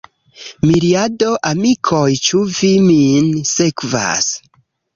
[0.69, 4.35] Miriado, amikoj, ĉu vi min sekvas?